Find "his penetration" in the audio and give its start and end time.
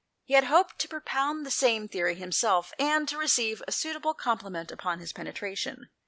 4.99-5.89